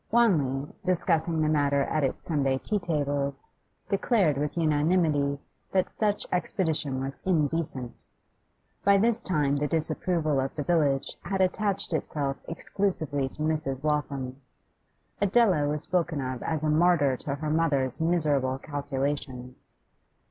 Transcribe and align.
Wanley, 0.09 0.67
discussing 0.83 1.43
the 1.43 1.47
matter 1.47 1.83
at 1.83 2.03
its 2.03 2.23
Sunday 2.23 2.57
tea 2.57 2.79
tables, 2.79 3.53
declared 3.87 4.35
with 4.35 4.57
unanimity 4.57 5.37
that 5.71 5.93
such 5.93 6.25
expedition 6.31 6.99
was 6.99 7.21
indecent. 7.23 8.03
By 8.83 8.97
this 8.97 9.21
time 9.21 9.57
the 9.57 9.67
disapproval 9.67 10.39
of 10.39 10.55
the 10.55 10.63
village 10.63 11.15
had 11.21 11.39
attached 11.39 11.93
itself 11.93 12.37
exclusively 12.47 13.29
to 13.29 13.43
Mrs. 13.43 13.83
Waltham; 13.83 14.41
Adela 15.21 15.67
was 15.67 15.83
spoken 15.83 16.19
of 16.19 16.41
as 16.41 16.63
a 16.63 16.69
martyr 16.71 17.15
to 17.17 17.35
her 17.35 17.51
mother's 17.51 18.01
miserable 18.01 18.57
calculations. 18.57 19.75